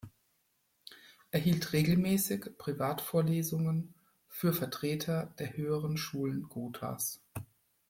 Er 1.29 1.39
hielt 1.39 1.73
regelmäßig 1.73 2.57
Privatvorlesungen 2.57 3.93
für 4.29 4.51
Vertreter 4.51 5.27
der 5.37 5.55
höheren 5.55 5.95
Schulen 5.95 6.41
Gothas. 6.49 7.21